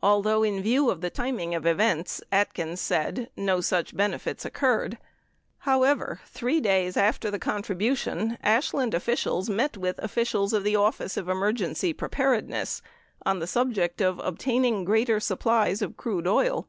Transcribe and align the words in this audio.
43 0.00 0.08
Although 0.10 0.42
in 0.42 0.62
view 0.62 0.88
of 0.88 1.02
the 1.02 1.10
timing 1.10 1.54
of 1.54 1.66
events, 1.66 2.22
Atkins 2.32 2.80
said, 2.80 3.28
no 3.36 3.60
such 3.60 3.94
benefits 3.94 4.46
occurred. 4.46 4.96
However, 5.68 6.22
3 6.28 6.62
days 6.62 6.96
after 6.96 7.30
the 7.30 7.38
contribution 7.38 8.38
Ashland 8.42 8.94
officials 8.94 9.50
met 9.50 9.76
with 9.76 9.98
officials 9.98 10.54
of 10.54 10.64
the 10.64 10.76
Office 10.76 11.18
of 11.18 11.28
Emergency 11.28 11.92
Pre 11.92 12.08
paredness 12.08 12.80
on 13.26 13.38
the 13.38 13.46
subject 13.46 14.00
of 14.00 14.18
obtaining 14.20 14.86
greater 14.86 15.20
supplies 15.20 15.82
of 15.82 15.94
crude 15.98 16.26
oil. 16.26 16.66